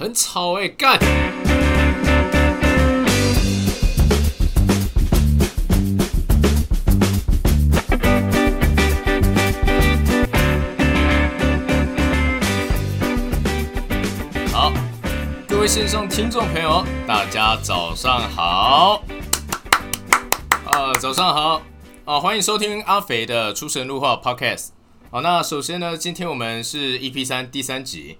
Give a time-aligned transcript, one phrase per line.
[0.00, 0.98] 很吵哎、干！
[14.50, 14.72] 好，
[15.46, 19.04] 各位线上听众朋友，大家早上好。
[20.64, 21.60] 啊，早上好
[22.06, 24.68] 啊，欢迎收听阿肥的出神入化 Podcast。
[25.10, 28.16] 好，那首先呢，今天我们是 EP 三第三集，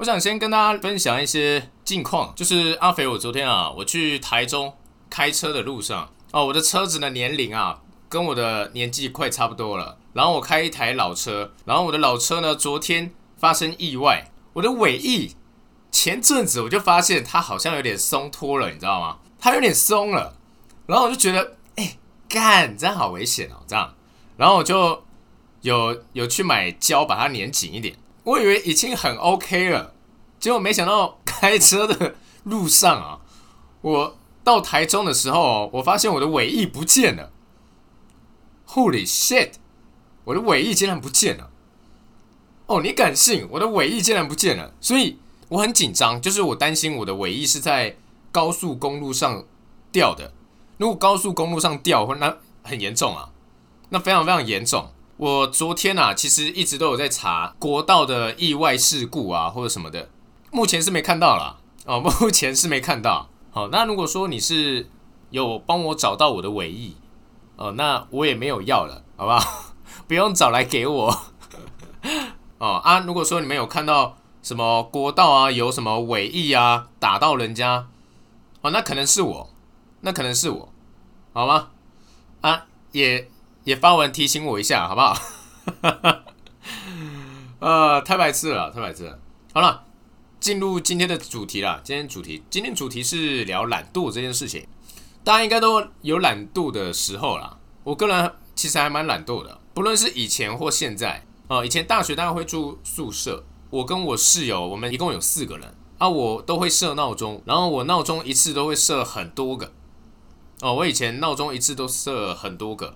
[0.00, 4.72] 我想先跟大家分享一些近况，就是阿肥，我昨天啊，我去台中
[5.10, 15.36] 开车的路上，哦，我的车子的年龄啊，跟我的年纪快差不多了，然后我开一台老车，然后我的老车呢，昨天发生意外，我的尾翼
[15.90, 19.18] 前阵子我就发现它好像有点松脱了，你知道吗？
[19.38, 20.34] 它有点松了，
[20.86, 23.94] 然后我就觉得，哎、干，这样好危险哦，这样，
[24.38, 25.04] 然后我就
[25.60, 27.94] 有有去买胶把它粘紧一点，
[28.30, 29.92] 我以为已经很 OK 了，
[30.38, 32.14] 结果没想到开车的
[32.44, 33.18] 路上啊，
[33.82, 37.32] 我到台中的时候，我发现我的尾翼不见了
[38.68, 39.54] ，Holy shit！
[40.24, 41.50] 我的尾翼竟然不见了。
[42.66, 43.48] 哦，你敢信？
[43.50, 47.96] 我的尾翼竟然不见了，所以我很紧张，就是我担心我的尾翼是在
[48.30, 49.44] 高速公路上
[49.90, 50.32] 掉的。
[50.78, 53.30] 如果高速公路上掉，那很严重啊，
[53.88, 54.92] 那非常非常严重。
[55.20, 60.08] 我昨天啊，其实一直都有在查国道的意外事故啊，或者什么的，
[60.50, 61.58] 目前是没看到啦。
[61.84, 63.28] 哦， 目前是没看到。
[63.50, 64.88] 好，那如果说你是
[65.28, 66.96] 有帮我找到我的尾翼，
[67.56, 69.74] 哦，那我也没有要了，好不好？
[70.08, 71.20] 不用找来给我。
[72.56, 77.88] 哦啊，如果说你们有看到什么国道啊，有什么尾翼啊，打到人家，
[78.62, 79.50] 哦，那可能是我，
[80.00, 80.72] 那可能是我，
[81.34, 81.68] 好吗？
[82.40, 83.28] 啊，也
[83.64, 85.16] 也发文提醒我一下，好不好？
[87.60, 89.18] 呃，太白痴了，太白痴了。
[89.52, 89.84] 好了，
[90.40, 91.80] 进入今天的主题啦。
[91.84, 94.66] 今天主题，今天主题是聊懒惰这件事情。
[95.22, 97.58] 大家应该都有懒惰的时候啦。
[97.84, 101.24] 我个人其实还蛮懒惰的，不论是以前或现在。
[101.48, 109.72] 哦，以前大学大家会住宿舍，我跟我室友，我们一共有四个人啊，我都会设闹钟，然后我闹钟一次都会设很多个。
[110.62, 112.94] 哦，我以前闹钟一次都设很多个，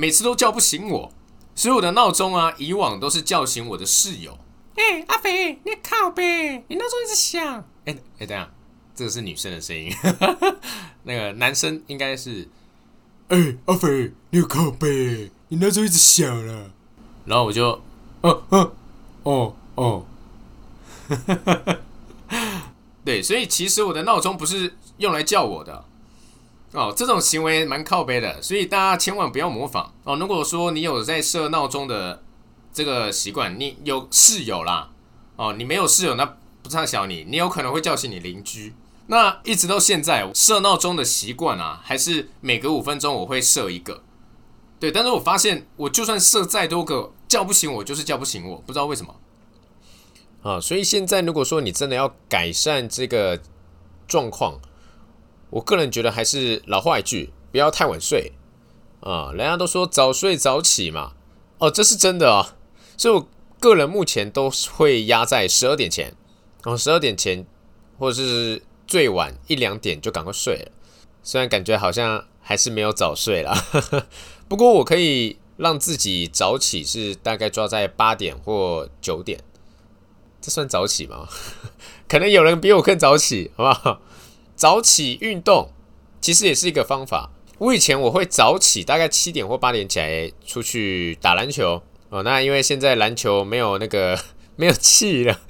[0.00, 1.12] 每次都叫不醒我，
[1.54, 4.38] 所以我的闹钟啊，以往都是叫醒我的室友。
[4.76, 7.62] 哎、阿肥，你靠背，你闹钟一直响。
[7.84, 8.50] 哎、哎，等一下，
[8.94, 9.92] 这个是女生的声音，
[11.04, 12.48] 那个男生应该是，
[13.28, 16.70] 哎、阿肥，你有靠背，你闹钟一直响了。
[17.26, 17.82] 然后我就，
[18.22, 18.72] 嗯嗯，
[19.24, 20.06] 哦哦，
[23.04, 25.84] 对，所以其实我的闹钟不是用来叫我的。
[26.72, 30.14] 哦，这种行为蛮靠背的，所以大家千万不要模仿哦。
[30.16, 32.22] 如果说你有在设闹钟的
[32.72, 34.90] 这个习惯，你有室友啦，
[35.34, 38.74] 哦，你没有室友那不差小你，你有可能会叫醒你邻居。
[39.08, 44.04] 那一直到现在设闹钟的习惯啊，还是每隔五分钟我会设一个。
[44.78, 49.16] 对，但是我发现我就算设再多个叫不醒我，就是叫不醒我，不知道为什么。
[50.42, 53.42] 啊，所以现在如果说你真的要改善这个
[54.06, 54.60] 状况，
[55.50, 58.32] 我个人觉得还是老话一句，不要太晚睡
[59.00, 59.30] 啊。
[59.32, 61.12] 人家都说早睡早起嘛，
[61.58, 62.56] 哦，这是真的啊。
[62.96, 63.28] 所以我
[63.58, 66.14] 个人目前都会压在十二点前，
[66.64, 67.44] 哦，十二点前
[67.98, 70.72] 或者是最晚一两点就赶快睡了。
[71.22, 73.54] 虽然感觉好像还是没有早睡啦，
[74.48, 79.40] 不过我可以让自己早起，是大概抓在八点或九点，
[80.40, 81.28] 这算早起吗？
[82.08, 84.00] 可能有人比我更早起，好不好？
[84.60, 85.70] 早起运动
[86.20, 87.30] 其实也是一个方法。
[87.56, 92.22] 我以前我会早起，大概七点或八点起来出去打篮球哦。
[92.22, 94.20] 那因为现在篮球没有那个
[94.56, 95.40] 没有气了，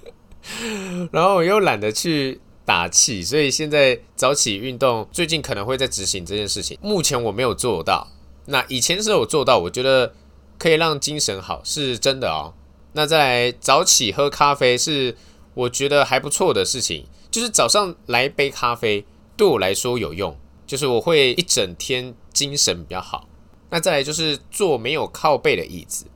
[1.11, 6.79] 然后我又懒得去打气，所以现在早起运动最近可能会在执行这件事情。
[6.81, 8.07] 目前我没有做到，
[8.47, 10.15] 那以前是有做到，我觉得
[10.57, 12.55] 可以让精神好，是真的哦。
[12.93, 15.17] 那再来早起喝咖啡是
[15.55, 19.05] 我觉得还不错的事情，就是早上来一杯咖啡
[19.37, 20.37] 对我来说有用，
[20.67, 23.29] 就是我会一整天精神比较好。
[23.71, 26.07] 那再来就是坐没有靠背的椅子，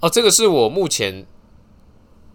[0.00, 1.26] 哦，这个是我目前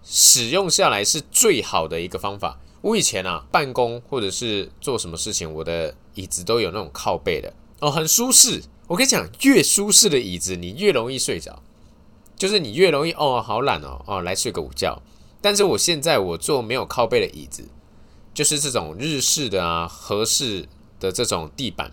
[0.04, 2.60] 使用下来是最好的一个方法。
[2.82, 8.62] 我以前啊办公或者是做什么事情，我的椅子都有那种靠背的哦，很舒适。
[8.88, 11.64] 我跟你讲，越舒适的椅子，你越容易睡着。
[12.36, 15.02] 就是你越容易哦，好懒哦，哦，来睡个午觉。
[15.40, 17.64] 但是我现在我坐没有靠背的椅子，
[18.34, 20.68] 就是这种日式的啊、合适
[21.00, 21.92] 的这种地板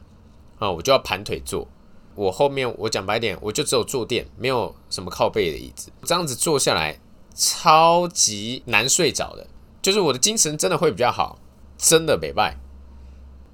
[0.59, 1.69] 啊，我就要盘腿坐。
[2.15, 5.91] 我后面我讲白点，我就只有坐垫，没有什么靠背的椅子。
[6.03, 7.01] 这样子坐下来，
[7.35, 9.47] 超级难睡着的。
[9.81, 11.39] 就是我的精神真的会比较好，
[11.79, 12.59] 真的没败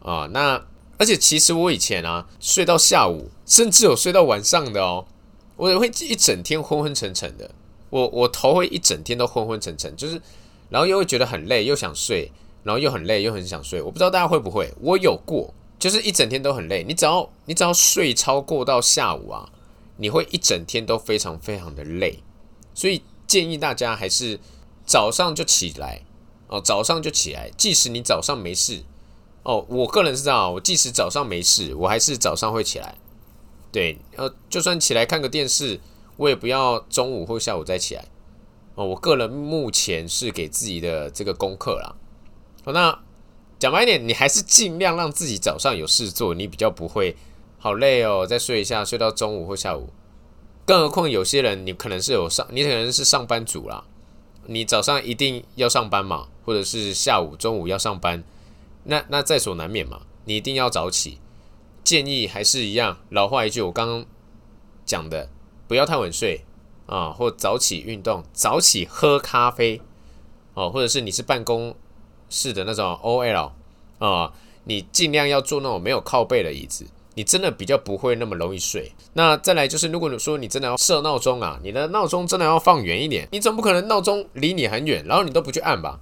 [0.02, 0.28] 啊。
[0.32, 0.64] 那
[0.98, 5.06] 而且其实我以前啊睡到下午，甚至有睡到晚上的哦，
[5.56, 7.54] 我也会一整天昏昏沉沉的，
[7.90, 10.20] 我我头会一整天都昏昏沉沉，就是
[10.70, 12.32] 然后又会觉得很累，又想睡，
[12.66, 13.80] 然后又很累，又很想睡。
[13.80, 16.82] 我不知道大家会不会，我有过，就是一整天都很累。
[16.82, 19.48] 你只要你只要睡超过到下午啊，
[19.98, 22.18] 你会一整天都非常非常的累，
[22.74, 24.40] 所以建议大家还是
[24.84, 26.02] 早上就起来。
[26.48, 28.84] 哦，早上就起来，即使你早上没事，
[29.42, 32.94] 哦，我个人是这样，我即使早上没事，我还是早上会起来。
[33.72, 35.80] 对，呃，就算起来看个电视，
[36.16, 38.04] 我也不要中午或下午再起来。
[38.76, 41.96] 哦，我个人目前是给自己的这个功课啦。
[42.72, 42.98] 那
[43.58, 47.16] 讲白一点，你还是尽量让自己早上有事做，你比较不会
[47.58, 49.90] 好累哦，再睡一下，睡到中午或下午。
[50.64, 53.84] 更何况有些人，你可能是有上，你可能是上班族啦。
[54.46, 58.22] 你早上一定要上班嘛，或者是下午、中午要上班，
[58.84, 60.02] 那那在所难免嘛。
[60.24, 61.18] 你一定要早起，
[61.84, 64.04] 建议还是一样，老话一句，我刚刚
[64.84, 65.28] 讲的，
[65.68, 66.44] 不要太晚睡
[66.86, 69.80] 啊，或早起运动，早起喝咖啡
[70.54, 71.76] 哦，或者是你是办公
[72.28, 73.50] 室的那种 OL
[73.99, 74.32] 啊，
[74.64, 76.87] 你尽量要坐那种没有靠背的椅子。
[77.14, 78.93] 你真的比较不会那么容易睡。
[79.14, 83.26] 那再来就是，如果你说你真的要设闹钟啊，你的闹钟真的要放远一点。
[83.32, 85.99] 你总不可能闹钟离你很远，然后你都不去按吧？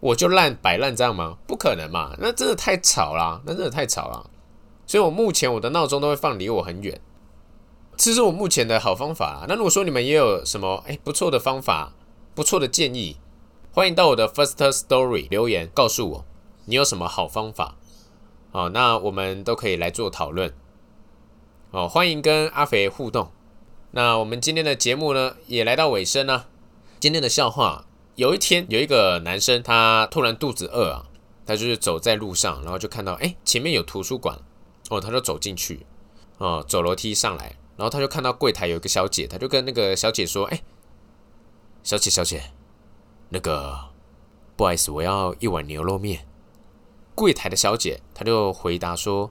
[0.00, 1.38] 我就烂摆烂这样吗？
[1.46, 2.16] 不可能嘛！
[2.18, 4.28] 那真的太吵啦，那真的太吵了。
[4.84, 7.00] 所以我目前我的闹钟都会放离我很远，
[7.96, 9.46] 这是我目前的好方法。
[9.48, 11.92] 那如果说你们也有什么哎不错的方法、
[12.34, 13.16] 不错的建议，
[13.74, 16.24] 欢迎到我的 First Story 留言告诉我，
[16.66, 17.76] 你有什么好方法。
[18.50, 20.52] 好，那我们都可以来做讨论。
[21.70, 23.32] 哦，欢迎跟阿肥互动。
[23.92, 26.48] 那我们今天的节目呢，也来到尾声了。
[27.00, 27.86] 今天的笑话，
[28.16, 31.06] 有一天有一个男生，他突然肚子饿啊，
[31.46, 34.38] 他就是走在路上，然后就看到，哎，前面有图书馆，
[34.90, 35.86] 哦，他就走进去，
[36.36, 40.60] 哦，走楼梯上来，然后他就看到柜台有一个小姐，他就跟那个小姐说，哎，
[41.82, 42.52] 小姐小姐，
[43.34, 43.88] 那个
[44.56, 46.28] 不好意思，我要一碗牛肉面。
[47.14, 49.30] 柜台的小姐，她就回答说：“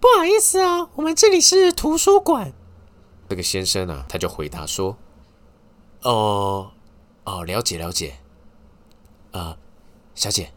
[0.00, 2.52] 不好意思啊，我们这里是图书馆。”
[3.28, 4.96] 这个先生啊，他就回答说
[6.02, 6.70] ：“哦，
[7.24, 8.18] 哦，了解了解。
[9.32, 9.58] 呃，
[10.14, 10.52] 小姐，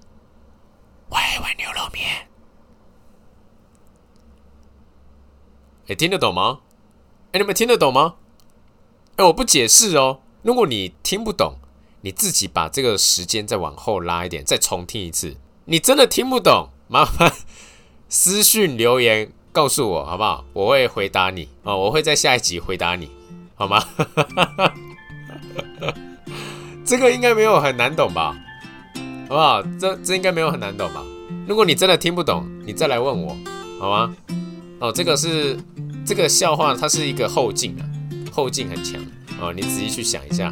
[1.09, 2.27] 我一碗牛肉面。
[5.87, 6.59] 哎，听得懂吗？
[7.31, 8.17] 哎，你们听得懂吗？
[9.15, 10.21] 哎，我不解释哦。
[10.43, 11.55] 如果你听不懂，
[12.01, 15.35] 你自己把这个时间再往后拉一点，再重听一次。”
[15.65, 17.31] 你真的听不懂，麻烦
[18.07, 20.43] 私讯留言告诉我好不好？
[20.53, 23.11] 我会回答你哦，我会在下一集回答你，
[23.53, 23.83] 好吗？
[26.83, 28.35] 这个应该没有很难懂吧？
[29.29, 29.61] 好不好？
[29.79, 31.03] 这这应该没有很难懂吧？
[31.47, 33.37] 如果你真的听不懂，你再来问我，
[33.79, 34.15] 好吗？
[34.79, 35.55] 哦，这个是
[36.03, 37.85] 这个笑话，它是一个后劲啊，
[38.31, 38.99] 后劲很强
[39.39, 40.51] 哦，你仔细去想一下。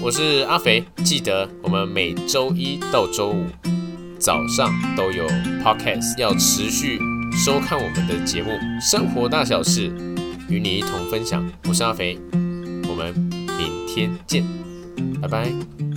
[0.00, 3.46] 我是阿肥，记得我们每周一到周五。
[4.18, 5.26] 早上都有
[5.62, 6.98] podcast，要持续
[7.32, 8.50] 收看我们的节目
[8.80, 9.90] 《生活大小事》，
[10.48, 11.44] 与你一同分享。
[11.68, 12.18] 我是阿肥，
[12.88, 13.12] 我们
[13.58, 14.44] 明天见，
[15.20, 15.87] 拜拜。